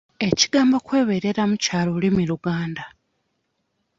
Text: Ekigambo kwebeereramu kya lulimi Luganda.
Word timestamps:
Ekigambo 0.27 0.75
kwebeereramu 0.85 1.55
kya 1.63 1.79
lulimi 1.87 2.23
Luganda. 2.29 2.83